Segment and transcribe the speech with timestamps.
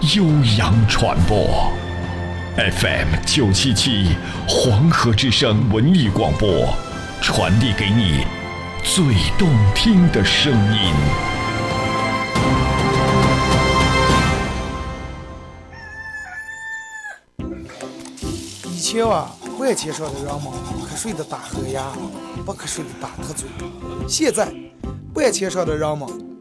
[0.00, 0.24] 悠
[0.58, 1.72] 扬传播
[2.56, 4.16] ，FM 九七七
[4.46, 6.68] 黄河之声文艺广播，
[7.22, 8.26] 传递给你
[8.82, 9.02] 最
[9.38, 10.92] 动听的声音。
[18.70, 20.52] 以前啊，万千上的人们
[20.86, 21.92] 瞌睡的打呵呀，
[22.44, 23.48] 不瞌睡的打特嘴。
[24.06, 24.52] 现在，
[25.14, 26.33] 万千上的人们。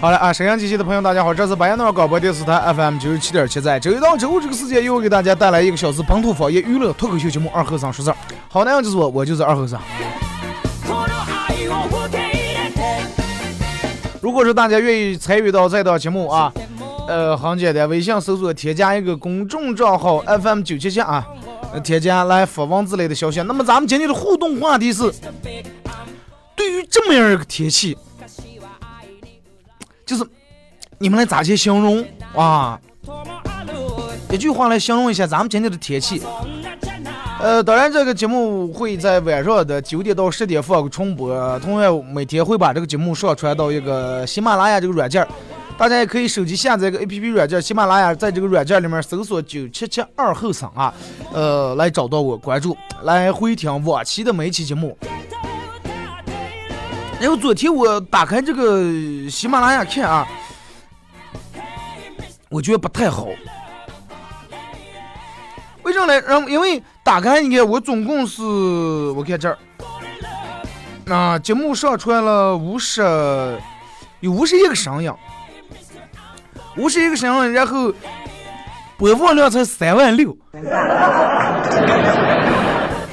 [0.00, 8.14] 好了啊，沈阳机器的朋友，大家好，这是白彦淖尔广播电视台 FM 九十七点七，在周一到周五这个时间，又给大家带来一个小时本土方言娱乐脱口秀节目《二和尚说事儿》。
[8.48, 9.78] 好男人就是我，我就是二和尚。
[14.22, 16.50] 如果说大家愿意参与到这档节目啊，
[17.06, 21.26] 呃，很简单，微信搜索添加一个公众账号 FM 九七七啊，
[21.84, 23.42] 添加来发文字类的消息。
[23.42, 25.12] 那么咱们今天的互动话题是，
[26.56, 27.98] 对于这么样一个天气。
[30.10, 30.26] 就是
[30.98, 32.04] 你们来咋去形容
[32.34, 32.76] 啊？
[34.28, 36.20] 一句话来形容一下咱们今天的天气。
[37.40, 45.24] 呃，当然这个节目会在晚上的九点到十点放个重播，同样每天会把这个节目上传到一个喜马拉雅这个软件
[45.78, 50.92] 大家也可以手机下载一个 A P P 软件喜马拉雅，在这个软件里面搜索九七七二后生啊，
[51.32, 54.98] 呃，来找到我关注，来回听往期的每一期节目。
[57.20, 58.82] 然后昨天我打开这个
[59.28, 60.26] 喜马拉雅看啊，
[62.48, 63.28] 我觉得不太好。
[65.82, 66.18] 为什么呢？
[66.22, 69.58] 然后因为打开你看，我总共是我看这儿，
[71.04, 73.02] 那节目上传了五十，
[74.20, 75.12] 有五十一个声音，
[76.78, 77.92] 五十一个声音，然后
[78.96, 80.34] 播放量才三万六。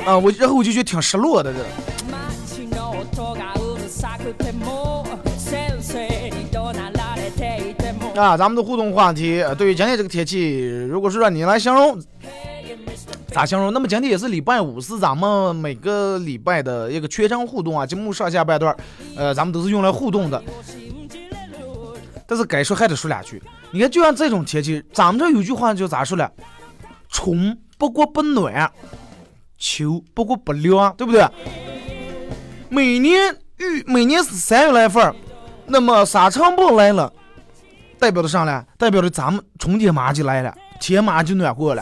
[0.05, 1.59] 啊，我然后我就觉得挺失落的这。
[8.17, 12.01] 啊，咱们的互动话题，对于今天这个天气，如果是让你来形容，
[13.27, 13.71] 咋形容？
[13.71, 18.75] 那么今天也是礼拜五，是咱们每个礼拜的一个全程互动啊，节目上下半段，
[19.15, 20.43] 呃，咱们都是用来互动的。
[22.25, 23.41] 但是该说还得说两句。
[23.71, 26.31] 你看，就像这种天气，咱们这有句话就咋说了？
[27.09, 28.71] 春不过不暖，
[29.57, 31.25] 秋不过不凉，对不对？
[32.69, 35.13] 每年遇每年是三月来份
[35.67, 37.13] 那么沙尘暴来了。
[37.99, 38.63] 代表的啥呢？
[38.77, 41.81] 代表着咱们春天马上就来了，天马上就暖和了，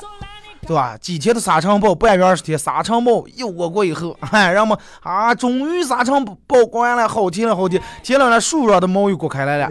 [0.65, 0.97] 对吧？
[0.97, 9.69] 几天的沙尘暴，半月二十天，沙尘暴又过过以后，哎，人们啊，终于沙尘暴过完了，好天了，好天，天亮了，树上的毛又过开来了。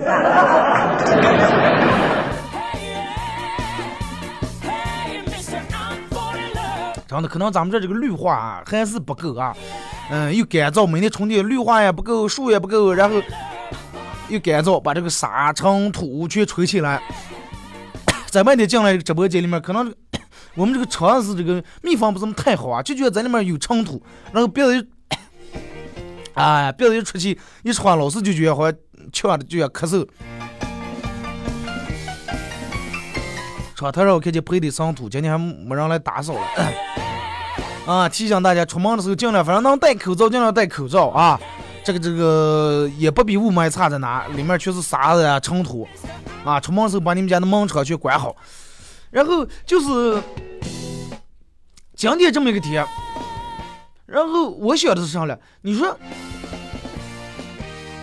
[7.08, 9.56] 真的，可能咱们这这个绿化啊还是不够啊，
[10.10, 13.16] 嗯，又干燥，每年春天绿化也不够，树也不够，然后。
[14.28, 17.02] 又干燥，把这个沙尘土全吹起来。
[18.26, 19.94] 在外地进来直播间里面，可能
[20.54, 24.02] 我们这个厂子这个密封不怎么太好啊，就觉得在里面有尘土，
[24.32, 24.88] 然后别人，
[26.34, 28.78] 哎，别人一出去一穿，老是就觉得好像
[29.12, 30.06] 呛的就要咳嗽。
[33.76, 36.40] 窗台上我看见铺的尘土，今天还没人来打扫了。
[37.86, 41.38] 啊，提醒大家出门的时候尽量，反正能戴口罩尽量戴口罩啊。
[41.84, 45.86] 这个这个也不比雾霾差在哪，里面全是沙子啊、尘土
[46.42, 46.58] 啊。
[46.58, 48.34] 出门时候把你们家的门窗全关好。
[49.10, 50.22] 然后就是
[51.94, 52.84] 今天这么一个天，
[54.06, 55.38] 然后我想的是啥了？
[55.60, 55.96] 你说，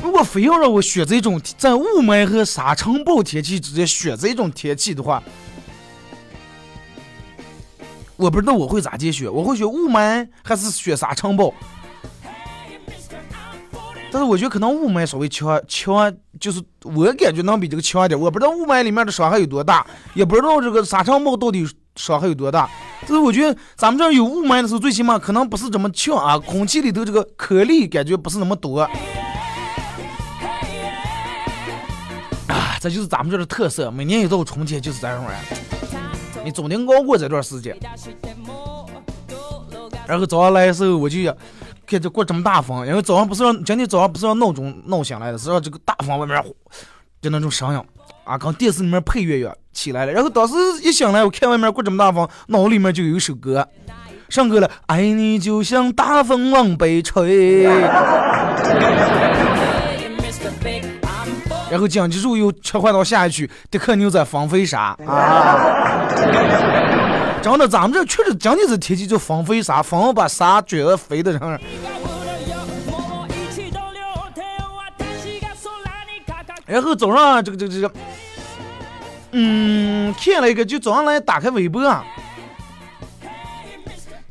[0.03, 5.21] 如果非要让我选这种在雾霾和沙尘暴天气之间选这种天气的话，
[8.15, 11.51] 我不知道我会咋接选，我会选雾霾还是选沙尘暴？
[14.13, 18.19] 但是我觉得可能雾霾稍微强强，就是我感觉能比这个强点。
[18.19, 21.65] 我不知道雾霾里面的伤害有多大，也不知道这个沙尘暴到底
[21.95, 22.69] 伤害有多大。
[23.01, 28.81] 但是我觉得咱们这儿有雾霾的时候，最起码可能不是这么强啊，空气里头这个颗粒感觉不是那么多。
[32.47, 35.39] 啊，这就是咱们这儿的特色，每年一到春天就是这样玩儿。
[36.43, 37.77] 你总得熬过这段时间。
[40.05, 41.19] 然后早上来的时候，我就
[41.91, 46.41] 看这刮这么大风，因为早上不是让今天早上不是让闹钟闹醒来的，是让这个大风外面
[47.21, 47.81] 就那种声音
[48.23, 50.11] 啊，跟电视里面配乐乐起来了。
[50.13, 53.67] 然后当时一醒来，我看外面刮这么大风，脑里面就有一首歌，
[54.29, 57.63] 上歌了，爱你就像大风往北吹。
[61.69, 66.07] 然后紧接着又切换到下一曲，迪克牛仔放飞沙啊！
[67.41, 71.59] 真的，咱们这确实今天这天气就风飞沙，风把沙卷了飞的上。
[76.65, 77.91] 然后早上这个这个这个，
[79.31, 82.05] 嗯，看了一个，就早上来打开微博，啊，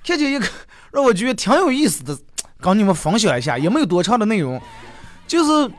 [0.06, 0.46] 看见一个
[0.90, 2.16] 让我觉得挺有意思的，
[2.60, 4.60] 跟你们分享一下，也没有多长的内容，
[5.26, 5.70] 就是。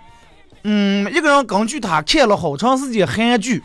[0.63, 3.63] 嗯，一个人根据他看了好长时间韩剧，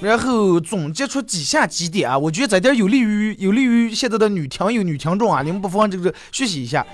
[0.00, 6.86] 然后总结出几下几点啊，我觉得这点有利于有利于现在的女听友、女听众啊，你们不妨这个学习一下，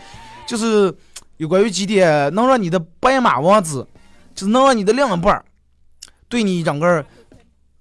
[0.46, 0.94] 就是
[1.38, 3.86] 有关于几点能让你的白马王子，
[4.34, 5.44] 就是能让你的另一半
[6.28, 7.04] 对你整个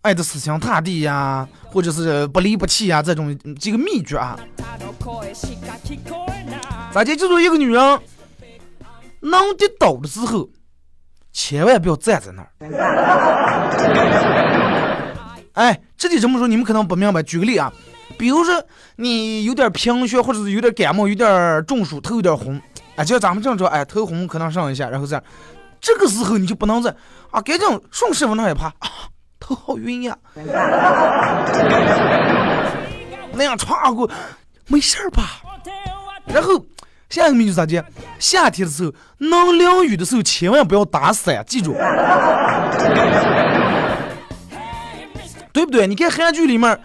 [0.02, 4.40] 爱的死心塌地呀，或者是不离不弃呀，这种几个秘诀啊。
[6.92, 7.16] 咋的？
[7.16, 8.00] 就说一个女人
[9.20, 10.50] 能跌倒的时候。
[11.34, 12.50] 千万不要站在那儿。
[15.54, 17.22] 哎，这里这么说你们可能不明白。
[17.24, 17.72] 举个例啊，
[18.18, 18.64] 比如说
[18.96, 22.60] 你有点贫血，或者是有点感冒，有点中暑，头有点红。
[22.96, 25.24] 哎，就像咱们这样说，哎，头红可能上一下，然后这样，
[25.80, 26.94] 这个时候你就不能在
[27.32, 28.90] 啊，赶紧顺势往那一趴啊，
[29.40, 30.18] 头好晕呀，
[33.34, 34.10] 那样穿过，
[34.68, 35.42] 没事儿吧？
[36.28, 36.66] 然后。
[37.10, 37.84] 下一个秘诀咋接？
[38.20, 41.74] 夏天的时候，能淋雨的时候，千万不要打伞，记住，
[45.54, 45.88] 对不对？
[45.88, 46.80] 你看韩剧里面，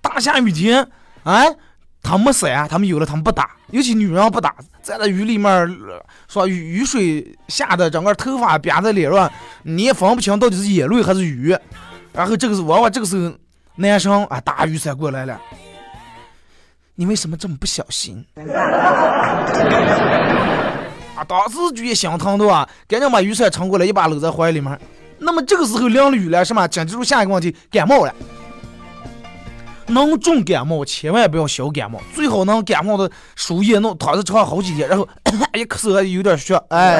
[0.00, 0.86] 大下雨天，
[1.24, 1.46] 哎，
[2.02, 5.76] 他没伞，他们有了，他们不打，尤其女人不打，在那雨里面，
[6.28, 9.30] 说雨雨水下的，整个头发憋在脸上，
[9.62, 11.56] 你也分不清到底是眼泪还是雨。
[12.12, 13.34] 然后这个是往往这个时候，
[13.76, 15.40] 男生啊，打雨伞过来了。
[16.94, 18.24] 你为什么这么不小心？
[21.16, 24.78] 啊，当时就也心疼的啊，赶紧把雨伞撑过来，一把搂在怀里面。
[25.24, 26.68] 那么这个时候淋了雨了，什么？
[26.68, 28.14] 紧接着下一个问题，感冒了。
[29.86, 35.06] 能重感冒，千万不要小感冒，最好能感冒的输液，弄躺在床上好几天，然后
[35.54, 36.96] 一咳嗽还有点血，哎。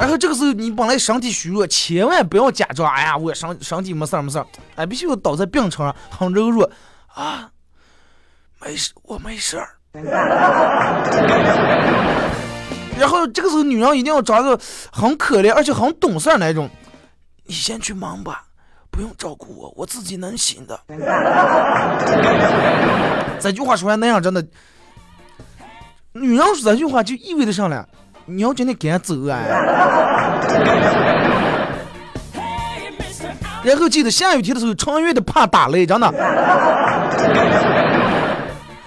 [0.00, 4.46] 然后这个时候你本来身体虚弱，千万不要假装，哎呀，我身身体没事儿没事儿，
[4.76, 6.70] 哎，必须要倒在病床上很柔弱
[7.12, 7.50] 啊，
[8.60, 9.68] 没事，我没事儿。
[12.98, 14.58] 然后这个时候女人一定要找一个
[14.92, 16.68] 很可怜而且很懂事儿那种，
[17.44, 18.44] 你先去忙吧，
[18.90, 20.78] 不用照顾我，我自己能行的。
[23.40, 24.44] 这句话说完那样真的，
[26.12, 27.88] 女人说这句话就意味着啥了？
[28.26, 29.40] 你要今天赶走啊！
[33.64, 36.08] 然后记得下雨天的时候，穿越的怕打雷，真的。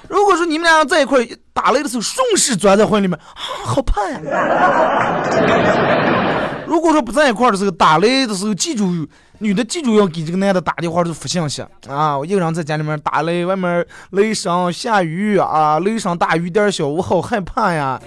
[0.07, 1.19] 如果说你们俩在一块
[1.55, 3.23] 打雷的时候，顺势钻在怀里面，啊，
[3.63, 4.19] 好怕呀！
[6.67, 9.07] 如果说不在一块的时候，打雷的时候，记住。
[9.39, 12.17] 女的记住要给这个男的打电话，就发信息啊！
[12.17, 18.01] 我一个人在家里面打雷，外面雷声下雨啊，雷声大雨点小，我好害怕呀！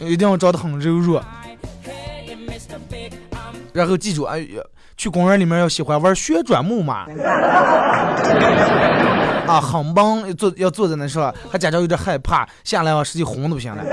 [0.00, 1.22] 一定要长得很柔弱。
[3.72, 4.60] 然后记住，哎呀，
[5.06, 7.06] 去公园里面要喜欢玩旋转木马
[9.46, 10.34] 啊，很棒！
[10.34, 11.32] 坐要坐在那是吧？
[11.48, 13.84] 还假装有点害怕，下来啊，实际红都不行了。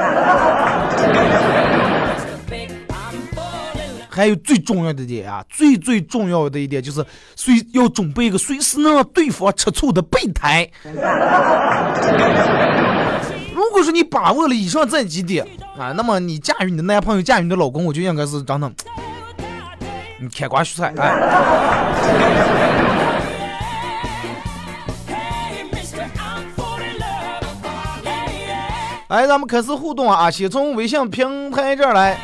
[4.10, 7.06] 还有最重要的点啊，最最重要的一点就是
[7.36, 10.68] 随要准备一个随时能让对方吃醋的备胎。
[13.54, 15.46] 如果说你把握了以上这几点
[15.78, 18.72] 啊，那么你驾驭你的男朋友，驾驭你的老公，我就应该是真的，
[20.30, 21.14] 开挂蔬菜哎。
[29.10, 32.18] 来，咱们开始互动啊，先从微信平台这儿来。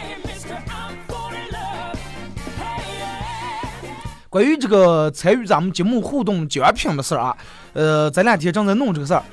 [4.27, 7.37] 关于这个参与咱们节目互动奖品的事儿啊，
[7.73, 9.23] 呃，这两天正在弄这个事儿，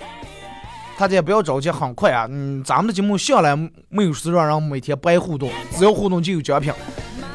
[0.99, 2.27] 大家不要着急，很快啊。
[2.31, 3.57] 嗯，咱们的节目向来
[3.89, 6.73] 没有说让人每天白互动，只要互动就有奖品。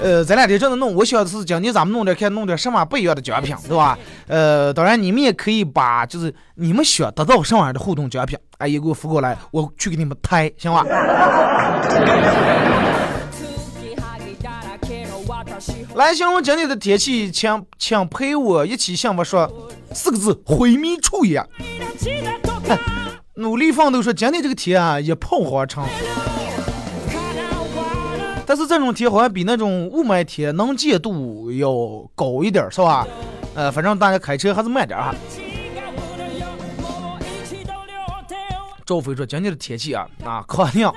[0.01, 3.97] 呃，这两天正在弄，我想的是今年咱们弄点看弄点什么不一样的奖品，对吧？
[4.27, 10.83] 呃，当然你们也可以把就是你们想得到什么样的互动奖品，哎，也给我发过来，我去给你们抬，行吧？
[15.95, 19.47] 来形容今天的天气，请请陪我一起向我说
[19.93, 21.45] 四个字：灰迷处也。
[23.35, 25.83] 努力奋斗说今天这个天啊，一炮而成。
[28.51, 31.71] 但是这种天好像比那种雾霾天能见度要
[32.13, 33.07] 高一点，是吧？
[33.55, 35.15] 呃，反正大家开车还是慢点哈。
[38.85, 40.93] 赵飞说今天的天气啊啊可亮，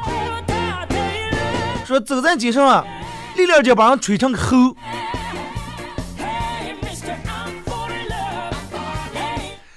[1.86, 2.84] 说走在街上啊。
[3.36, 4.56] 力量就把人吹成个猴。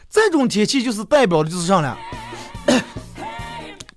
[0.10, 1.96] 这种天气就是代表的就是啥呢？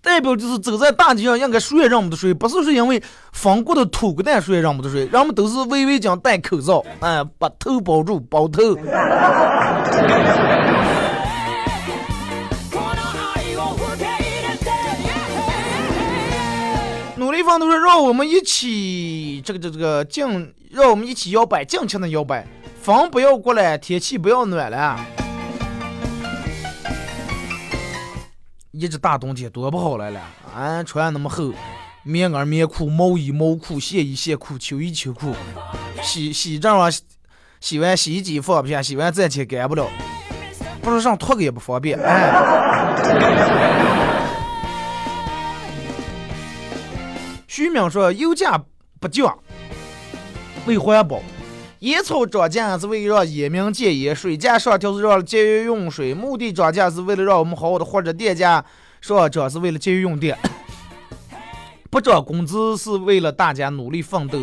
[0.02, 3.02] 代表就是走在大街上，应该睡也让我们的睡，不是说因为
[3.32, 8.62] 风过的土个蛋睡也让我们的睡，人们都是微微讲戴口罩，哎，把头包住，包头。
[17.30, 22.46] 对方都说让我们一起这个这这个尽，让我们一起摇摆，尽情的摇摆。
[22.82, 25.00] 风不要过来，天气不要暖了。
[28.80, 30.18] 一直大冬天多不好来了，
[30.56, 31.52] 俺穿那么厚
[32.02, 35.34] 棉袄棉裤、毛衣毛裤、线衣线裤、秋衣秋裤，
[36.02, 36.94] 洗洗这玩意
[37.60, 39.86] 洗完洗衣机放不下，洗完再去干不了，
[40.80, 42.96] 不是上脱个也不方便，哎。
[47.46, 48.58] 徐明说：“油价
[48.98, 49.38] 不降，
[50.64, 51.18] 为环保；
[51.80, 58.62] 烟草涨价是为了让烟民戒烟；水价上调是让节约用水；墓地涨价是为了让我们好好的活着；电价
[59.00, 60.36] 上涨是为了节约用电；
[61.88, 64.40] 不涨工资是为了大家努力奋斗；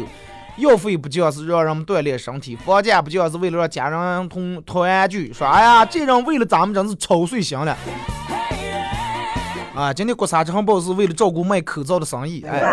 [0.57, 5.31] 药费不降是让人们锻炼身体；房价不降是为了让家人同团聚。
[5.31, 7.77] 说，哎呀，这人为了咱们真是操碎心了。”
[9.77, 12.63] 啊，今天国三城报是为了照顾卖口罩的生意，哎。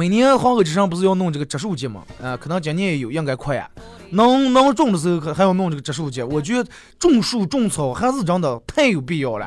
[0.00, 2.02] 每年黄河之上不是要弄这个植树节吗？
[2.22, 3.68] 啊，可能今年也有，应该快啊。
[4.12, 6.66] 能能种的时候还还要弄这个植树节，我觉得
[6.98, 9.46] 种树种草还是真的太有必要了。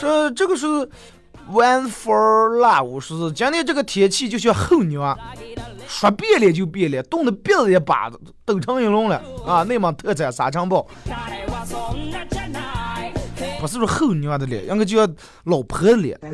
[0.00, 0.66] 这这个是
[1.52, 5.14] one for love，是今天这个天气就像候鸟。
[5.86, 9.62] 说变了就变了，冻得鼻子也巴子都成一笼了啊！
[9.64, 10.84] 内蒙特产沙尘暴，
[13.66, 15.08] 不是说后娘的脸，应该叫
[15.44, 16.18] 老婆的脸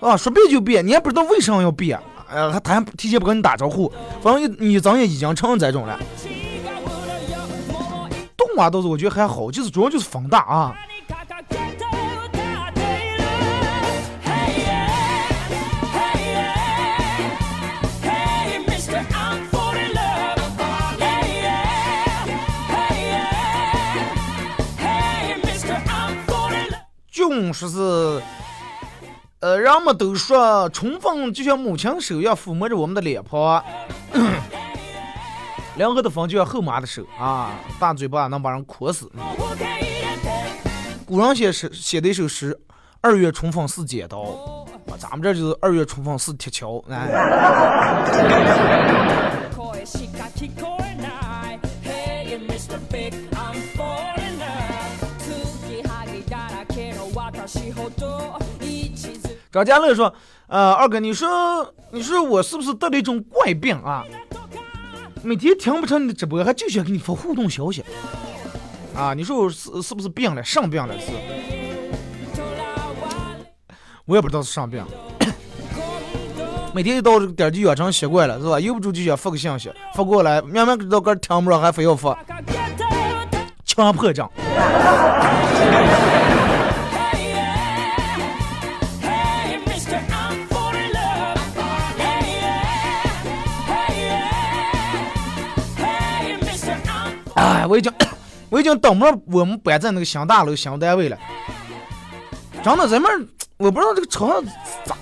[0.00, 0.16] 啊！
[0.16, 3.92] 说变就变，你也不知道为什么要变，呃，呀他还提前不跟你打招呼，
[4.22, 5.98] 反正你咱也已经成这种了。
[8.36, 10.74] 动啊倒是我觉得还好，就是主要就是风大啊。
[27.52, 28.22] 说是，
[29.40, 33.62] 呃，人们都说春风就像母亲手一样抚摸着我们的脸庞，
[35.76, 39.10] 凉和的风就像后妈的手啊，大嘴巴能把人哭死。
[41.06, 42.58] 古人写诗写的一首诗
[43.02, 44.66] ：“二月春风似剪刀”，
[44.98, 46.82] 咱们这就是二月春风似铁锹。
[46.90, 47.08] 哎
[59.54, 60.12] 张佳乐说
[60.50, 64.02] ：“呃，二哥，你说，你说我是不是得了一种怪病啊？
[65.22, 67.84] 每天听不成你的直播，还就想给你发互动消息
[68.96, 69.14] 啊？
[69.14, 70.42] 你说我是是不是病了？
[70.42, 71.12] 上病了是？
[74.06, 74.84] 我也不知道是上病。
[76.74, 78.58] 每天一到这个点就养成习惯了，是吧？
[78.58, 82.18] 由不住就想发个信息，发过来，明明知道个听不着，还非要发，
[83.64, 84.28] 强迫症。”
[98.54, 101.18] 我已经等不着我们摆在那个新大楼、新单位了。
[102.62, 104.30] 真的，咱们我不知道这个城
[104.84, 104.96] 咋，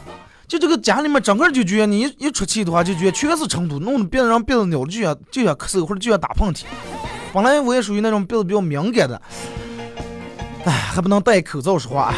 [0.49, 6.63] 就这个家里面整个就觉得你一一出去的话，就觉得全是成都，弄得别的人鼻子鸟了，就想就想咳嗽或者就想打喷嚏。
[7.35, 9.21] 本来我也属于那种鼻子比较敏感的，
[10.65, 12.15] 哎，还不能戴口罩说话。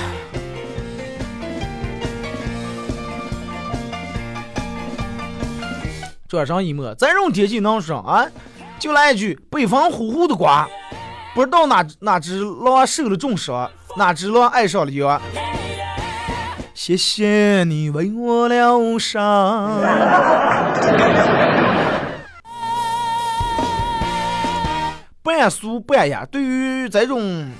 [6.29, 8.25] 这上一没，咱这种天气能声，啊，
[8.79, 10.69] 就来一句北方呼呼的刮。
[11.35, 15.21] 不知道哪哪只狼受了重伤，哪只狼爱上了药。
[16.73, 19.81] 谢谢你为我疗伤。
[25.25, 27.51] 半俗半雅，对于这种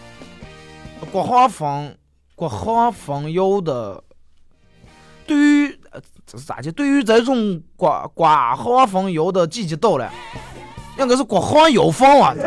[1.11, 1.97] 国行风、
[2.37, 4.05] 国行风摇的，
[5.27, 6.71] 对于呃这是咋的？
[6.71, 10.13] 对于这种刮刮行风摇的季节到了，
[10.99, 12.35] 应该是国行摇风啊！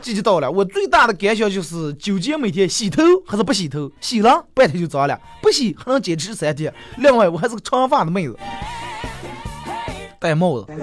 [0.00, 6.72] 季节到了，我最大的感想就是纠结每天洗头还是不洗头，洗了半天就脏了，不洗还能坚持三天。
[6.96, 8.34] 另外，我还是个长发的妹子，
[10.18, 10.66] 戴帽子。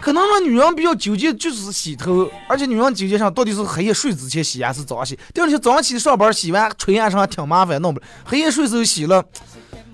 [0.00, 5.18] 可能让女人比较纠结就是洗头，而且女人纠结上到底是黑夜睡之前洗还是早上洗。
[5.34, 8.06] 第二天早上起上班洗完吹完上还挺麻烦，弄不了。
[8.24, 9.22] 黑夜睡时候洗了，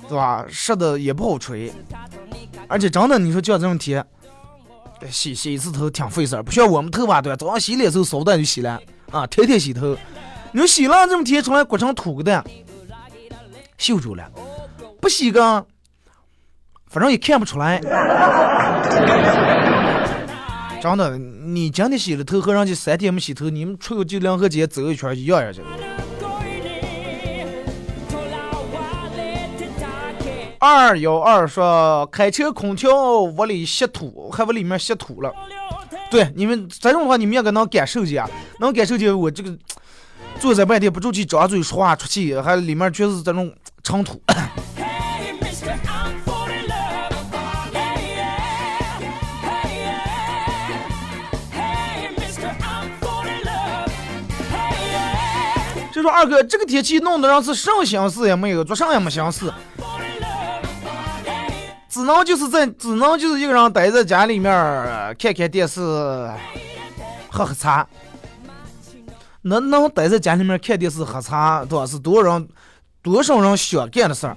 [0.09, 0.45] 对吧？
[0.49, 1.73] 湿的也不好吹。
[2.69, 4.05] 而且真的，你说像这种天，
[5.11, 7.37] 洗洗一次头挺费事儿，不像我们头发对吧？
[7.37, 8.81] 早上洗脸时候扫蛋就洗了
[9.11, 9.97] 啊，天天洗头。
[10.53, 12.45] 你说洗了这么天出来裹成土个蛋，
[13.79, 14.31] 锈住了，
[15.01, 15.67] 不洗个，
[16.89, 17.81] 反正也看不出来。
[20.81, 25.94] 真的，你今天洗了头和人家三天没洗头，你们出去两河街走一圈一样呀，这个。
[30.67, 35.31] 二幺二说开车空调屋里吸土，还往里面吸土了。
[36.11, 38.25] 对，你们这种话你们应该能感受见，
[38.61, 39.55] 能感受见我这个
[40.41, 43.53] 坐在半天不住气，张嘴说话出气，还里面全是这种
[43.83, 44.23] 尘土。
[55.93, 59.53] 就说二哥，这个天气弄得让是什么心思也没有，做啥也没心思。
[62.05, 64.53] 能就是在，只能就是一个人待在家里面
[65.19, 65.81] 看看电视，
[67.31, 67.87] 喝喝茶。
[69.43, 72.49] 能能待在家里面看电视喝茶，多少是多少人
[73.03, 74.35] 多少人想干的事儿。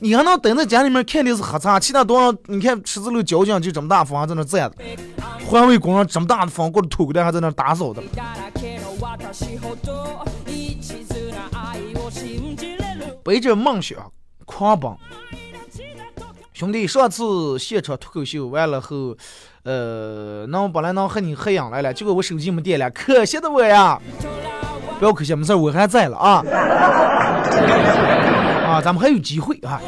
[0.00, 2.34] 你还能待在家里面看电视喝茶，其他多少？
[2.46, 4.76] 你看十字路交警就这么大风在那站着，
[5.46, 8.02] 环卫工人这么大的风过来吐的还在那打扫的。
[13.22, 13.98] 背着梦想
[14.46, 14.90] 狂奔。
[16.56, 19.14] 兄弟，上次现场脱口秀完了后，
[19.62, 24.00] 呃，那我本来能和你合影来了，结果我手机没电了，可惜的我呀！
[24.98, 26.40] 不要可惜，没事，我还在了啊！
[28.64, 29.78] 啊，咱们还有机会啊！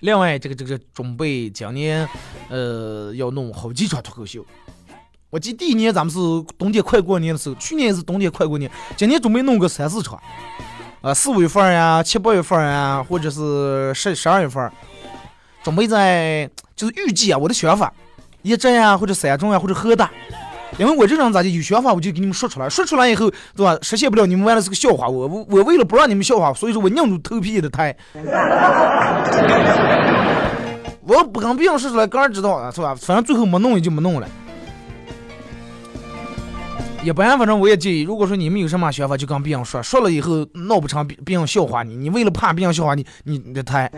[0.00, 2.08] 另外，这个这个准备今年，
[2.48, 4.42] 呃，要弄好几场脱口秀。
[5.36, 6.18] 我记得第一年咱们是
[6.56, 10.18] 冬天快过年的时候，去年也是冬天快过年，今年准备弄个三四场，
[11.02, 14.72] 啊，四五月份呀，七八月份呀，或者是十十二月份，
[15.62, 17.92] 准备在就是预计啊，我的想法，
[18.40, 20.10] 一镇呀，或者三中呀，或者河大，
[20.78, 23.76] 因为我这种咋的有想法，我就给你们说出来，说出来以后，对吧？
[23.82, 27.94] 实现不了，你们玩的是个笑话，我我我为了不让你们笑话，所以说我硬着头皮的抬，
[31.06, 32.94] 我不跟别人说出来，个人知道啊是吧？
[32.98, 34.26] 反正最后没弄也就没弄了。
[37.06, 43.88] 一般反正我也建议，如果说你们有什么想法，就跟别人说，说了以后闹不成，别别人笑话你，你为了怕别人笑话你，你你得抬。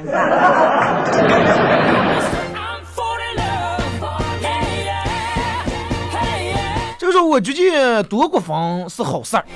[6.98, 9.46] 这个时候我觉得多国防是好事儿。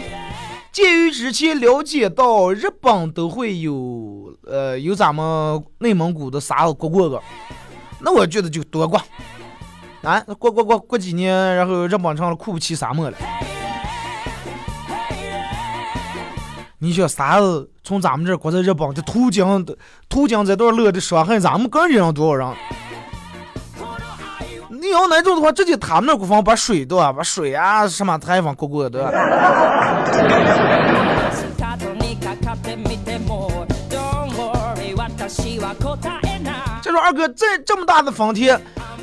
[0.73, 7.21] 鉴于之前了解到日本都会有呃有咱们内蒙古的啥国过个，
[8.01, 8.99] 那我觉得就多过。
[10.03, 13.17] 啊，过过过过几年，然后日本成了库布齐沙漠了。
[16.79, 17.71] 你想啥子？
[17.85, 19.65] 从咱们这儿过在日本的途经
[20.09, 22.57] 途经这段路的伤害，咱们个人多少人？
[24.81, 27.13] 你要那种的话，直接他们那国防把水都啊？
[27.13, 29.13] 把水啊什么台风过过的。
[36.83, 38.61] 这说二哥，这这么大的风天。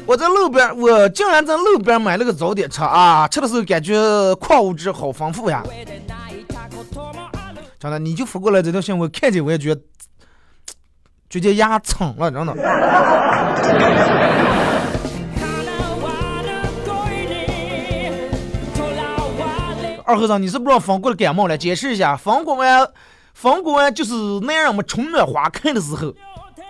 [0.09, 3.27] 我在路边，我竟然在路边买了个早点吃啊！
[3.27, 3.93] 吃的时候感觉
[4.41, 5.61] 矿物质好丰富呀。
[7.79, 9.79] 真的，你就发过来这条信，我看见我也觉得
[11.29, 12.53] 直接牙疼了，真的。
[20.03, 21.55] 二和尚，你是不知道风过了感冒了？
[21.55, 22.89] 解释一下，风过完，
[23.35, 26.15] 风过完就是男人们春暖花开的时候，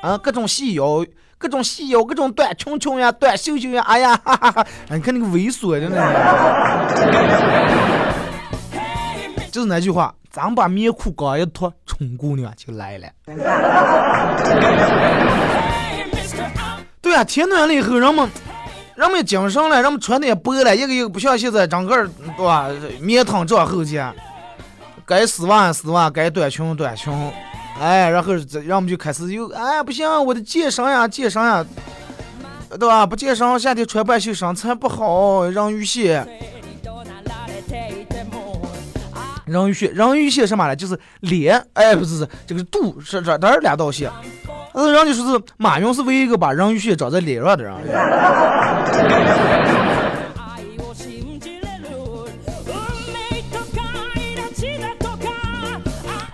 [0.01, 1.05] 啊，各种细腰。
[1.39, 4.67] 各种细腰，各种短裙裙呀，短袖袖呀，哎呀，哈哈哈！
[4.89, 5.97] 你看那个猥琐的那
[9.49, 13.07] 就是那句话，咱们把棉裤刚一脱，春姑娘就来了。
[17.01, 18.29] 对啊，天暖了以后，人们
[18.95, 22.67] 人们精神了，人们穿的也薄了，一个一个不像现在整个对吧？
[22.99, 24.13] 棉汤这后肩，
[25.05, 27.13] 该丝袜丝袜，该短裙短裙，
[27.79, 31.65] 哎，然后这人们就开始又哎不行，我的健身呀健身呀，
[32.77, 33.05] 对吧？
[33.05, 36.27] 不健身，夏天穿半袖身材不好，人鱼线。
[39.45, 40.75] 人鱼线，人鱼线什么呢？
[40.75, 44.11] 就是脸，哎，不是是这个肚是这，这是两道线。
[44.73, 47.73] 呃，人家说是马云是唯一一个把人鱼线长在脸上的人。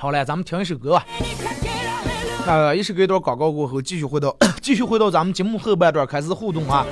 [0.05, 1.05] 好嘞，咱们听一首歌吧。
[2.45, 6.85] 呃，一首歌一段广告过后，继续回到 继续回到咱们节目后半段开始互动啊。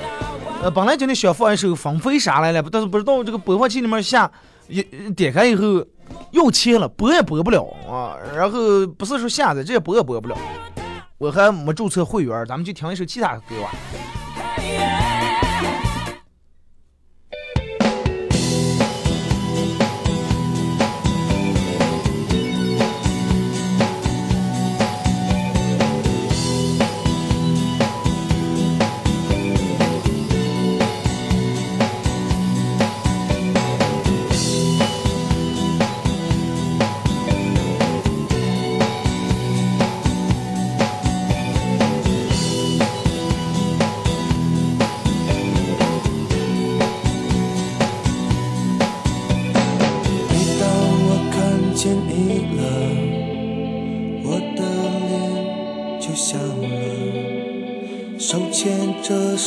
[0.60, 4.28] 呃，本来今天想放一首《风飞啥来了》，但是不知道这个播放器里面下
[4.66, 5.64] 一点开以后。
[6.32, 8.18] 又切了，播也播不了啊！
[8.36, 10.36] 然后不是说下载，这也播也播不了。
[11.16, 13.70] 我还没注册会员，咱们就听一首其他的歌吧。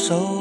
[0.07, 0.36] so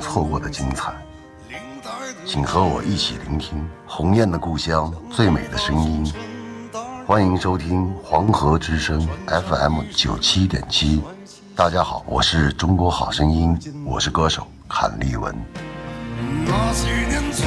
[0.00, 0.92] 错过的精彩。
[2.26, 6.12] 请和我一起聆听鸿雁的故乡最美的声音。
[7.06, 11.02] 欢迎收听黄河之声 FM 九七点七。
[11.56, 15.34] 大家好，我是中国好声音，我是歌手阚立文。
[16.46, 17.46] 那些年错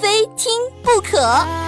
[0.00, 1.67] 非听不可。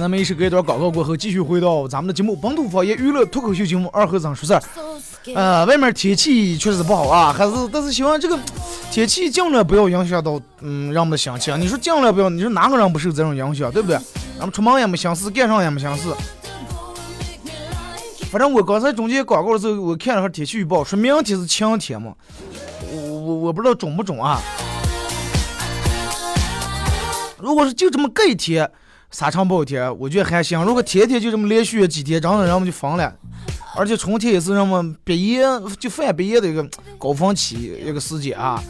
[0.00, 4.60] 那么一首隔一段广告过后，继续回到咱们的节目《本土方言娱乐脱口秀节目二和尚说事儿》。
[5.34, 8.38] 呃，外面天气确实不好啊，还是但是希望这个
[8.90, 11.60] 天气尽量不要影响到嗯让我们的心情。
[11.60, 13.98] 你说尽量不要，你说哪个人不受这种影响，对不对？
[14.38, 16.14] 咱们出门也没心思，干啥也没心思。
[18.30, 22.14] 反正我刚才中间广告的时候，我看了下天气预报，说明天是晴天嘛。
[22.92, 24.40] 我我我不知道准不准啊。
[27.38, 28.70] 如果是就这么隔一天，
[29.10, 30.62] 沙尘暴天，我觉得还行。
[30.64, 33.12] 如果天天就这么连续几天，真的人们就疯了。
[33.76, 35.42] 而且春天也是人们毕业
[35.78, 36.64] 就犯毕业的一个
[36.98, 38.62] 高峰期一个时间啊。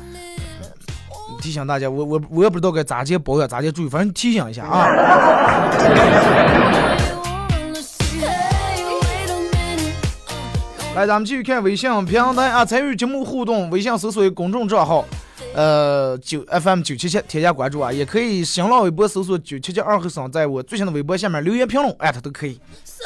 [1.42, 4.86] 提醒大家，我我我也不知道该咋接保养，咋接注意，反正提醒一下啊。
[10.94, 15.04] 来，咱们继续看微信平台啊，参与节目互动，微信搜索公众账号，
[15.54, 22.60] 呃，九 FM 九七七，添加关注啊，也可以新浪微博搜索九七七二和尚，在我最新的微博下面留言评论，艾特都可以。
[22.84, 23.04] So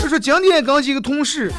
[0.00, 1.52] 就说今天跟几个同事。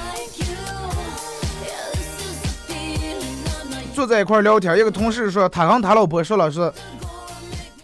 [3.93, 6.72] 坐在一块儿聊天，一个同事说他跟他老婆说了说，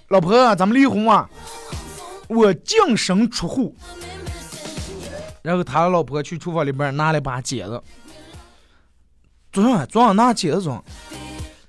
[0.10, 1.28] 老婆啊，咱们离婚啊，
[2.28, 3.76] 我净身出户。
[5.42, 7.82] 然后他老婆去厨房里边拿了把剪子，
[9.54, 10.84] 装上装上拿剪子装。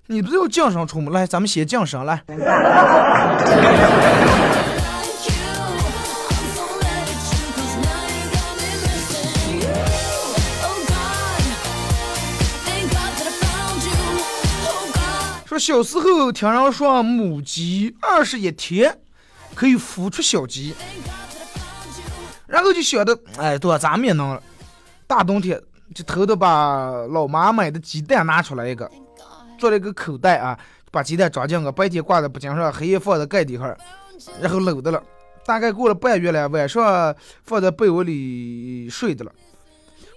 [0.07, 1.13] 你不是要净身出吗？
[1.13, 2.25] 来，咱们先净身来。
[2.27, 2.39] Oh.
[10.65, 10.75] Oh.
[15.47, 18.99] 说小时候听人说母鸡二十一天
[19.55, 20.75] 可以孵出小鸡，
[22.47, 23.77] 然后就想着，哎，对吧？
[23.79, 24.41] 咱们也能，
[25.07, 25.61] 大冬天
[25.93, 28.91] 就偷偷把老妈买的鸡蛋拿出来一个，
[29.59, 30.59] 做了一个口袋啊，
[30.91, 33.77] 把鸡蛋装进个，白天挂在脖颈上，黑夜放在盖底下，
[34.41, 35.03] 然后搂的了。
[35.45, 39.33] 大概过了半月了，晚上放在被窝里睡的了。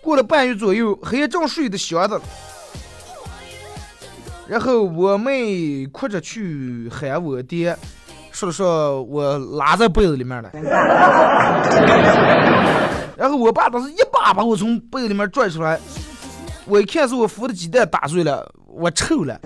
[0.02, 2.24] 过了半月左右，黑夜正睡得香的了。
[4.48, 7.78] 然后我妹哭着去喊我爹，
[8.32, 10.50] 说了说我拉在被子里面了。
[13.18, 15.80] 然后我爸当时一把把我从被里面拽出来，
[16.66, 19.40] 我一看是我孵的鸡蛋打碎了，我臭了。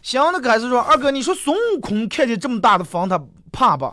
[0.00, 3.92] 行，那哥还是说二哥，你说孙悟空看见这么大的房，他怕吧？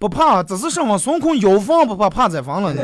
[0.00, 0.98] 不怕，只是什么？
[0.98, 2.82] 孙悟空有房不怕，怕在房了呢。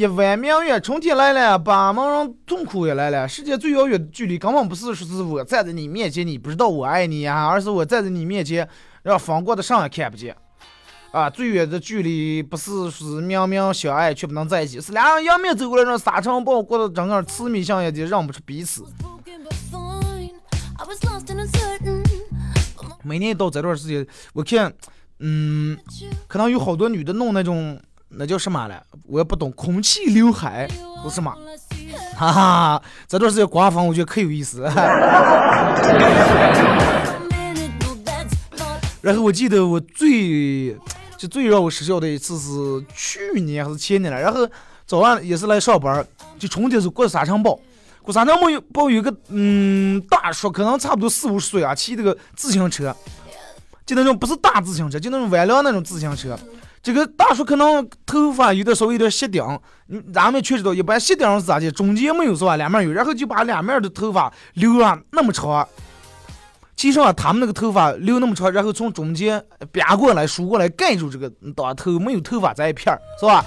[0.00, 3.28] 一万明月，春天来了，把门人痛苦也来了。
[3.28, 8.66] 世界最遥远的距离，根本不是说是我站在你面前，你不知道我爱你呀、而是我站在你面前，
[9.02, 10.34] 让放过的上也看不见。
[11.10, 18.82] 啊，最远的距离不是说是明明相爱却不能在一起，是俩人迎面走过来，让沙尘暴过得整个痴迷相爱的认不出彼此。
[23.02, 24.72] 每年到这段时间，我看，
[25.18, 25.76] 嗯，
[26.26, 27.78] 可能有好多女的弄那种
[28.10, 30.68] 那叫什么来，我也不懂，空气刘海
[31.02, 31.32] 不是什么？
[32.16, 34.62] 哈哈，这段时间刮风，我觉得可有意思。
[39.00, 40.76] 然后我记得我最
[41.16, 44.46] 就最让我失笑的一次是去年还是前年了，然后
[44.84, 46.04] 早上也是来上班，
[46.38, 47.58] 就春天时候过沙尘暴，
[48.02, 52.94] 过沙尘暴有暴有个嗯大叔，可能差不多四五十岁啊，骑这个自行车，
[53.86, 56.38] 就那种不是大自行车，就那种弯梁那种自行车。
[56.82, 59.44] 这个大叔可能头发有点稍微有点斜顶，
[59.88, 61.70] 嗯咱们确实道，一般斜顶是咋的？
[61.70, 62.56] 中间没有是吧？
[62.56, 65.68] 两面有，然后就把两面的头发留啊那么长。
[66.76, 73.44] 其实啊，他们那个头发留那么长，然后从中间编过来、梳过来，盖住这个当头没有头发这一片儿，是吧.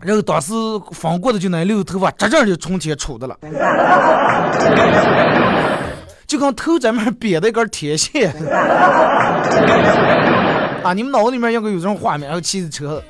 [0.00, 0.54] 然后当时
[0.92, 3.36] 放过的就那留头发，直接就从前杵的了，
[6.26, 8.34] 就跟头在面别的一根铁线。
[10.82, 13.02] 啊，你们脑子里面应该有这种画面，然后骑着车。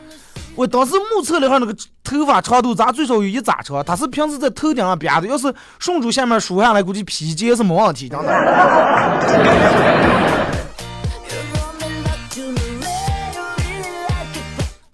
[0.57, 8.19] 我当时目测了一下那个头发长度，咱最少有一拃长，他是平时在头顶上编的，要是顺住下面梳下来，估计披肩是没问题，的。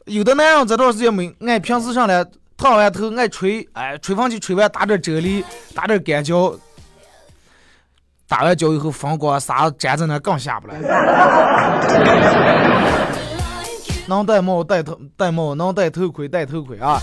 [0.04, 2.24] 有的男人这段时间没爱平时上来
[2.56, 5.42] 烫完头爱吹，哎，吹风机吹完打点啫喱，
[5.74, 6.54] 打点干胶，
[8.28, 10.80] 打完胶以后风光啥粘在那更下不来。
[14.08, 17.00] 能戴帽戴头戴帽，能戴头盔戴头盔啊?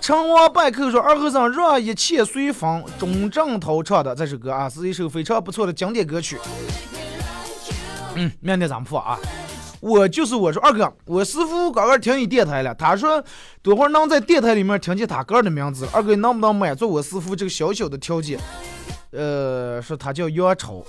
[0.00, 6.38] 成王败寇说二和尚让一切随风，钟正涛唱的这首歌啊，是一首非常不错的经典歌曲。
[8.14, 9.18] 嗯，明天咱们放啊。
[9.80, 13.24] 我就是我说二哥，我师傅刚刚听你电台了，他说
[13.62, 15.88] 多会儿能在电台里面听见他哥的名字。
[15.92, 18.38] 二哥能不能满足我师傅这个小小的条件？
[19.12, 20.84] 呃，说他叫杨超，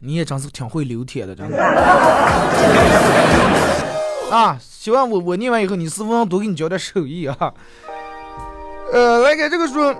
[0.00, 1.56] 你也真是挺会留帖的，真的。
[4.30, 7.54] 啊，希望我我念完以后，你师傅能多给你教点手艺啊。
[8.92, 9.94] 呃，来看这个说。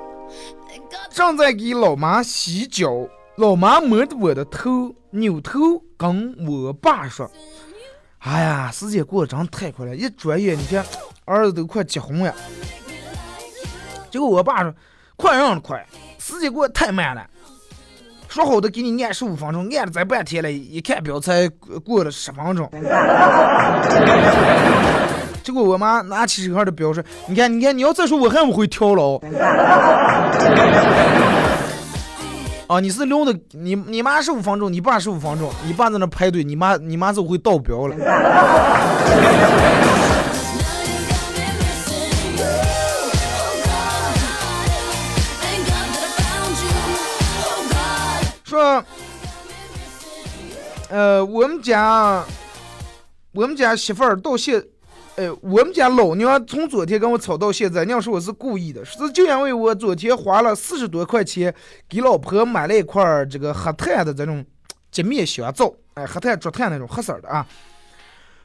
[1.10, 2.90] 正在给老妈洗脚，
[3.36, 5.60] 老妈摸着我的头，扭头
[5.98, 7.30] 跟我爸说
[8.20, 10.82] ：“哎呀，时间过得真太快了，一转眼你看
[11.26, 12.34] 儿子都快结婚了。
[14.10, 14.74] ”结果我爸说
[15.16, 15.86] ：“快让的快，
[16.18, 17.26] 时间过得太慢了。
[18.26, 21.46] 说好的给你按十五分钟，按了咱半天了，一看表才
[21.84, 22.66] 过了十分钟。
[25.44, 29.20] ”结果我妈拿起手上的表说：“你看，你看，你要再说我还不会跳了哦。”
[32.66, 37.96] 啊你是溜达你你妈十五分钟你爸十五分钟你爸在那排队你妈你妈就会倒标了。
[48.44, 48.82] 说
[50.88, 52.24] 呃我们家
[53.32, 54.64] 我们家媳妇儿到现
[55.16, 61.54] 呃，我们家老娘从昨天跟我吵到现在，娘说我是故意的，是就因为我昨天花了四十多块钱
[61.88, 64.44] 给老婆买了一块儿这个黑炭的这种
[64.90, 67.46] 洁面香皂，哎，黑炭竹炭那种黑色儿的啊。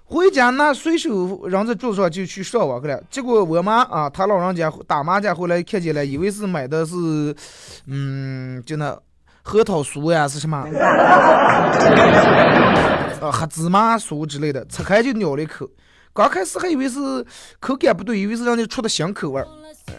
[0.05, 6.95] 回家拿随手扔在桌子上就去上网去了，结果我妈啊，她老人家打麻将回来看见了，以为是买的是，
[7.87, 8.97] 嗯，就那
[9.41, 10.57] 核桃酥呀，是什么？
[13.21, 15.67] 啊，黑芝麻酥之类的，拆开就咬了一口。
[16.13, 17.25] 刚开始还以为是
[17.59, 19.47] 口感不对，以为是让你出的新口味儿，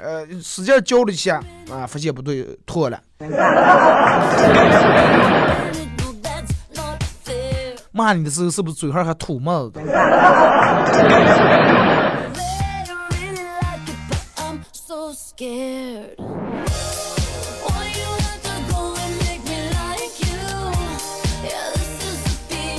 [0.03, 3.01] 呃，使劲嚼了一下，啊，发现不对，脱了。
[7.91, 9.81] 骂你的时候是不是嘴上还吐沫子？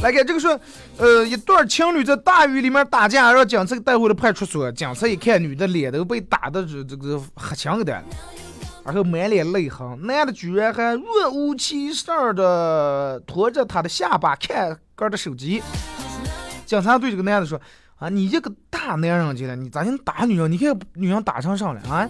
[0.04, 0.60] 来看这个说，
[0.98, 4.70] 呃，一对情侣在大雨里面打架，让警察带回了派出所。
[4.74, 8.04] 警察一看，女的脸都被打的这这个黑青的了，
[8.84, 9.98] 然后满脸泪痕。
[10.06, 15.64] 男的居然还若无其事的拖着他的下巴看哥的手机。
[16.66, 17.58] 警察对这个男的说
[17.96, 20.52] ：“啊，你一个大男人去了，你咋能打女人？
[20.52, 22.10] 你看女人打成上了啊？”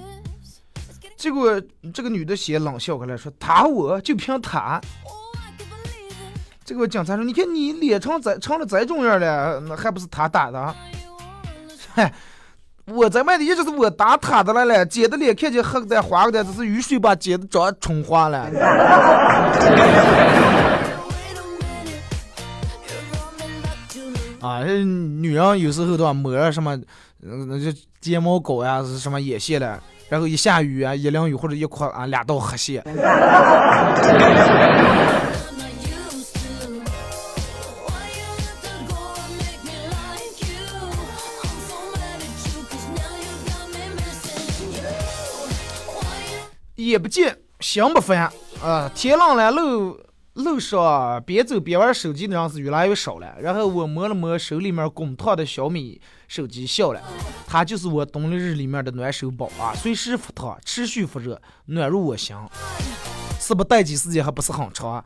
[1.16, 1.62] 结果
[1.94, 4.82] 这个女的先冷笑开来说：“打我就凭他。”
[6.66, 10.74] 这个警察说：“你看你脸成这成了这种样了，那还不是他打的？
[11.94, 12.10] 嗨，
[12.88, 18.48] 我在外的一直是我打他的来了，姐的脸看见黑的花的，这是雨水把姐的妆冲花了。
[24.40, 26.76] ”啊，这女人有时候都要抹什么，
[27.22, 32.82] 嗯，那就睫毛膏呀，是什么眼线了，然后一下雨啊，一淋雨或者一哭啊，两道黑线。
[46.94, 48.32] 眼不见心不烦
[48.62, 48.90] 啊！
[48.94, 50.00] 天冷了，路
[50.34, 53.36] 路上边走边玩手机的人是越来越少了。
[53.42, 57.02] 然后我摸了摸手里面滚烫的小米手机，笑了。
[57.48, 62.36] 它就是我冬令日里面的暖手宝啊，随时复烫，持续复热，暖入我心。
[63.40, 65.04] 是不待机时间还不是很长。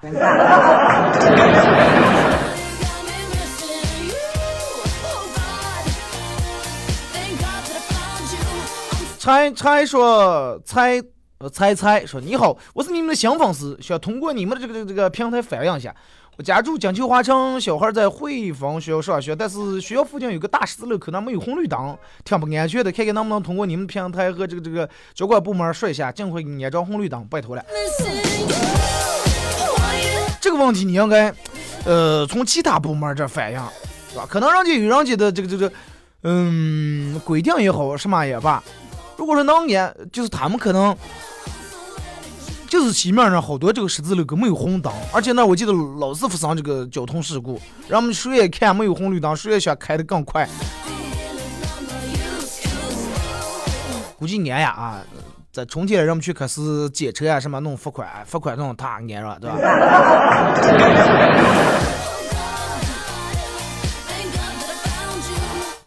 [9.18, 11.02] 猜猜说猜。
[11.40, 15.96] 呃，猜猜说你好，我是你们的新粉丝，想通过你们的这个这个这个平台反映一下，
[16.36, 27.64] 我家住金秋华城，小孩在汇丰学校上学，但是学校附近有个大十字路口，那没有红绿灯，挺不安全的，看看能不能通过你们平台和这个这个交管部门说一下，尽快安装红绿灯，拜托了。
[30.42, 31.32] 这个问题你应该，
[31.86, 33.62] 呃，从其他部门这反映，
[34.12, 34.26] 是吧？
[34.28, 35.72] 可能人家有人家的这个这个，
[36.24, 38.64] 嗯，规定也好，什么也罢。
[39.18, 40.96] 如果说能安，就是他们可能
[42.70, 50.48] 就是西面上好多这个十字路口没有红灯，而且呢，我记得老是发生这个交通事故，人们谁也看没有红绿灯，谁也想开得更快。
[54.20, 55.02] 估计安呀啊，
[55.52, 59.58] 在春天人们去开始检车啊，什么弄罚款，罚款弄他安了，对吧？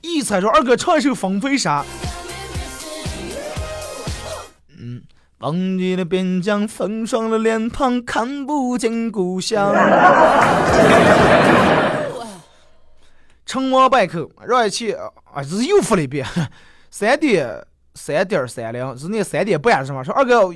[0.01, 1.83] 一猜说二哥唱一首《风飞沙》。
[4.81, 5.03] 嗯
[5.41, 9.75] 忘记了边疆，风霜了脸庞，看不见故乡。
[13.47, 16.27] 成王败寇，让一起啊，是又复了一遍，
[16.91, 20.03] 三点三点三零，是那三点半是吗？
[20.03, 20.55] 说二哥，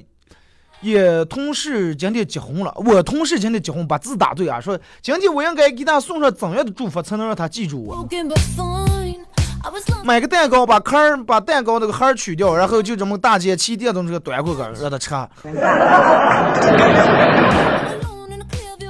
[0.80, 8.06] 也同事今天结婚了，我同事今天结婚，把字打对啊，说今天我应该给他送上怎样的祝福，才能让他记住我？
[10.04, 15.10] 买个蛋糕，把壳儿把蛋糕那个盒儿取掉，然后就这么大街骑电动车端过去让他吃。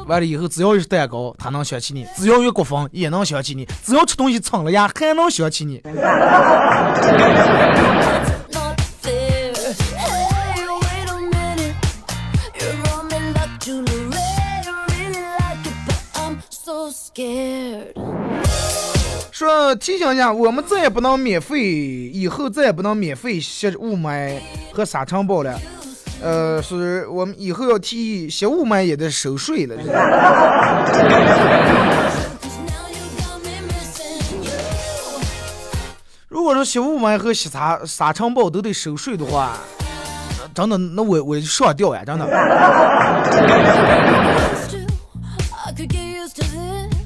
[0.07, 5.81] 完了以后，只要是蛋糕，他能想起你；只要有国风，也能想起你；只要吃东西撑了牙，还能想起你。
[19.45, 24.41] 说提醒一下，我们再也不能免费，以后再也不能免费吸雾霾
[24.73, 25.61] 和沙尘暴了。
[26.23, 29.77] 呃，是我们以后要提吸雾霾也得收税了。
[36.29, 39.59] 如果说吸雾霾和吸沙沙尘暴都得收税的话，
[40.55, 42.27] 真的，那我我上吊呀，真的。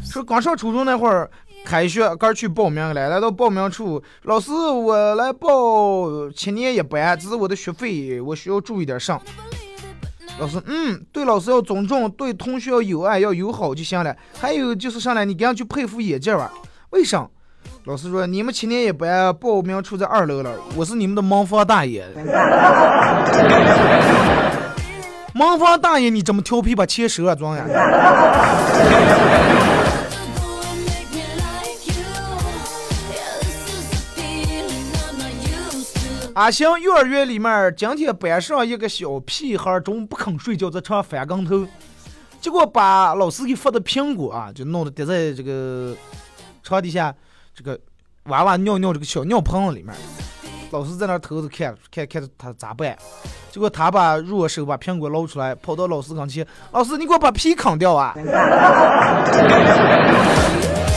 [0.09, 1.29] 说刚上初中那会儿。
[1.65, 9.21] 开学刚去报名了，来到报名处，老师，我来报七年一班，这是我的学费，我需要注意点上。
[10.39, 14.17] 老师，嗯，对老师要尊重，对同学要友爱，要友好就行了。
[14.39, 16.51] 还有就是上来，你赶紧去配副眼镜吧。
[16.91, 17.29] 为啥？
[17.85, 22.07] 老师说你们七年一班报名处在二楼了，我是你们的门房大爷。
[25.35, 27.65] 门房大爷，你怎么调皮，把钱收了装呀？
[36.39, 41.67] 阿星幼儿园里面，今天班上一个小屁孩中午不肯睡觉，在床上翻跟头，
[42.41, 45.97] 结果把老师给发的苹果啊，就弄得跌在这个
[46.63, 47.13] 床底下，
[47.53, 47.77] 这个
[48.27, 49.93] 娃娃尿尿这个小尿盆里面。
[50.71, 52.97] 老师在那偷着看，看看他咋办？
[53.51, 58.15] 结果他把弱手把苹果捞出来，跑到老师跟前，老师你给我把皮啃掉啊！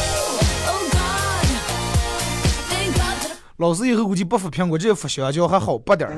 [3.61, 6.15] 老师以后估计不发苹果，直接发香蕉还好拔点儿，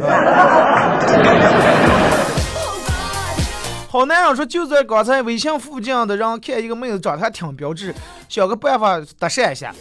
[3.90, 7.94] 好男人说，就在刚才微信附近的人看一个妹子长得还挺标致，
[8.30, 9.76] 想个办法搭讪一下。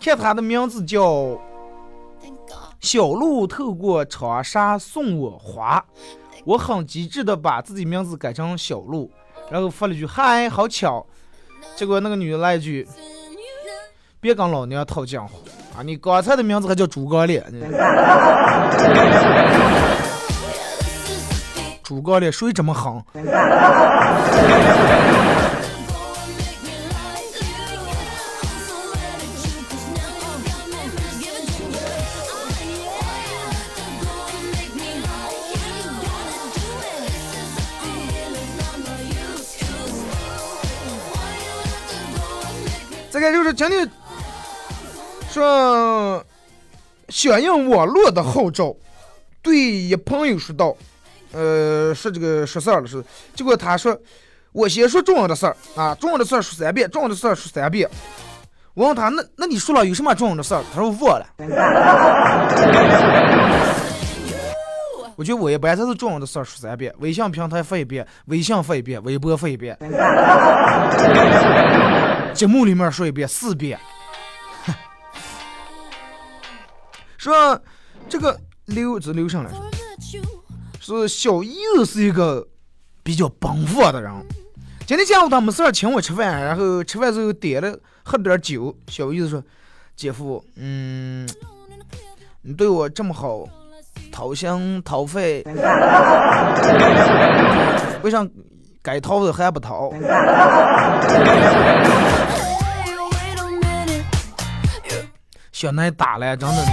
[0.00, 1.38] 看她的名字叫
[2.80, 5.84] 小鹿，透过长沙送我花，
[6.46, 9.10] 我很机智的把自己名字改成小鹿，
[9.50, 11.04] 然后发了一句嗨，好巧。
[11.76, 12.88] 结果那个女的来一句，
[14.20, 15.44] 别跟老娘套近乎
[15.78, 15.82] 啊！
[15.84, 17.60] 你刚才的名字还叫猪刚烈，你
[21.84, 23.00] 猪刚烈谁这么狠？
[43.10, 43.88] 这个就是今天
[45.38, 46.24] 说
[47.08, 48.74] 响应网络的号召，
[49.40, 50.76] 对一朋友说道，
[51.32, 53.02] 呃，说这个说事儿了是，
[53.36, 53.96] 结果他说
[54.50, 57.88] 我先说重要的事儿啊，重要的事儿说三遍，重要的事儿说三遍。
[58.74, 60.62] 我问他那那你说了有什么重要的事儿？
[60.74, 61.26] 他说忘了。
[65.16, 69.78] 我觉得我一般才是重要的事儿说三遍，微信平台发一遍，微信发一遍，微博发一遍，
[72.34, 73.78] 节目里面说一遍四遍。
[77.18, 77.60] 说
[78.08, 82.46] 这个刘子刘上来说，是小姨子是一个
[83.02, 84.10] 比较奔放的人。
[84.86, 88.72] 今天下午他没事儿请我吃饭，然后吃饭之后点了喝了点酒。
[88.86, 89.42] 小姨子说
[89.96, 91.28] ：“姐夫，嗯，
[92.40, 93.46] 你对我这么好。”
[94.12, 95.44] 掏心掏肺，
[98.02, 98.26] 为啥
[98.80, 99.92] 该掏的还不掏？
[105.52, 106.70] 小奶打了，真的是。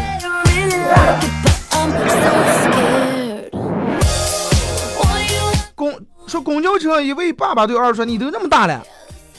[5.76, 5.94] 公
[6.28, 8.84] 说公交车一位爸爸对儿说：“你都那么大了，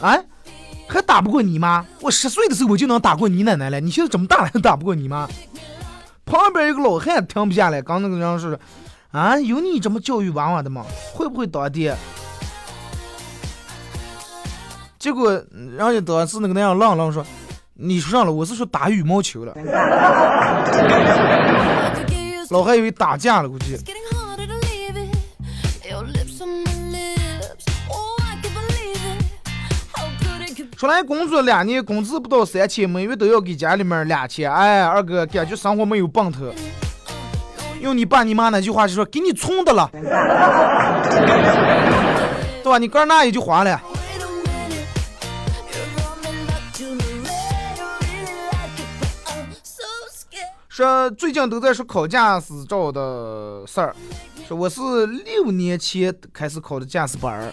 [0.00, 0.16] 啊，
[0.86, 1.84] 还打不过你妈？
[2.00, 5.28] 我十岁的时候我就能打过你奶奶了，你现在这么大了还打不过你妈？”
[6.26, 8.58] 旁边一个老汉停不下来，刚那个人说
[9.12, 10.84] ：“啊，有你这么教育娃娃的吗？
[11.14, 11.96] 会不会当爹？”
[14.98, 17.24] 结果人家当时那个那样愣愣说
[17.78, 19.54] ：“你说上了，我是说打羽毛球了。
[22.50, 23.76] ”老还以为打架了，估计。
[30.76, 34.50] 出来工作两年，工资不到三千，每月都要给家里面两千。
[34.52, 36.52] 哎，二哥，感觉生活没有奔头。
[37.80, 39.90] 用你爸你妈那句话就说，给你充的了，
[42.62, 42.78] 对吧？
[42.78, 43.80] 你哥那也就花了。
[50.76, 53.96] 说最近都在说考驾驶照的事儿，
[54.46, 57.50] 说我是六年前开始考的驾驶本儿。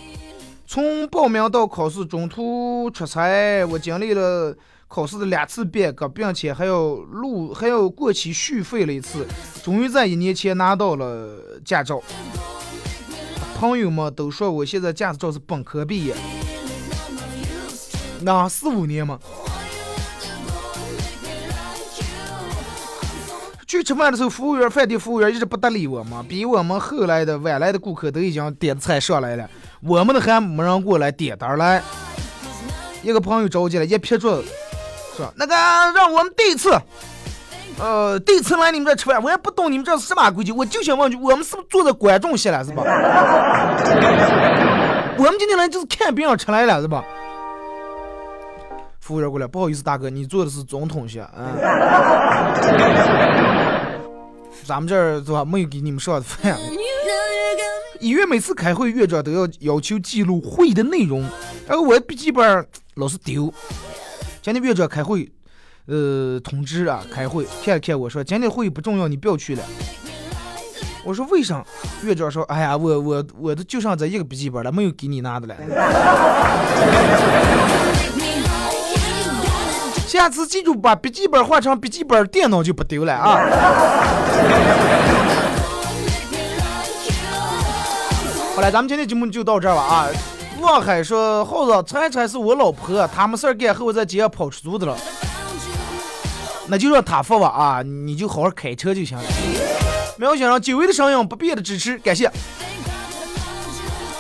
[0.67, 4.53] 从报名到考试，中途出差，我经历了
[4.89, 9.26] 考试的两次变革，并且还要录，还要过期续费了一次，
[9.63, 12.03] 终于在一年前拿到了驾照。
[13.55, 16.13] 朋友们都说我现在驾驶照是本科毕业，
[18.19, 19.17] 那四五年嘛。
[23.78, 29.49] 去吃饭的时候，服务员、饭店服务员一直不搭理我们，比我们后来的晚来的顾客都已经点菜上来了，
[29.82, 31.82] 我们的还没人过来点单来。
[33.01, 34.47] 一个朋友着急了，一撇桌子
[35.17, 36.71] 说：“那个让我们第一次，
[37.80, 42.84] 呃，第一次来你们这吃饭，我也不懂你们这是什么规矩，我就想问句，我们是不是坐在观众席了，是吧？
[45.17, 47.03] 我们今天来就是看别人吃来了，是吧？”
[49.03, 51.59] 服务员过来，不好意思，大哥，你坐的是总统席，嗯，
[54.63, 55.43] 咱们这儿是吧？
[55.43, 56.57] 没有给你们上的饭。
[57.99, 61.21] 医院每次开会，院长都要要求记录会议的内容，
[61.67, 63.53] 然后我笔记本老是丢。
[64.41, 65.29] 今天院长开会，
[65.87, 69.63] 呃，通知啊，开会，看了看我说，今天会议不重要，你不要去了。
[71.03, 71.61] 我说为啥？
[72.03, 75.55] 院长说，哎呀，我我我都就剩这一个笔记本了，没有给你拿的了。
[80.14, 83.32] 下次记住把笔记本换成笔记本电脑就不丢了啊！
[88.53, 90.07] 好了，咱们今天节目就到这儿了啊！
[90.61, 94.95] 望海说：“耗子，猜猜是我老婆，他没事儿干后在街上跑出租的了，
[96.68, 97.82] 那就让他付吧啊！
[97.82, 99.24] 你就好好开车就行了。”
[100.18, 102.32] 喵先生，久违的声音，不变的支持，感谢。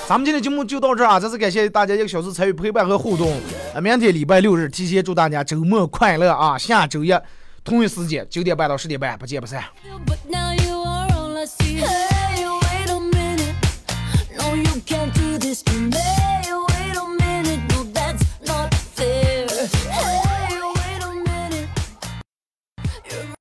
[0.05, 1.17] 咱们今天节目就到这儿啊！
[1.19, 3.31] 再次感谢大家一个小时参与陪伴和互动。
[3.73, 6.57] 啊，明天礼拜六日，提前祝大家周末快乐啊！
[6.57, 7.13] 下周一
[7.63, 9.63] 同一时间九点半到十点半，不见不散。
[10.05, 11.79] But now you are all I see.
[11.79, 12.13] Hey,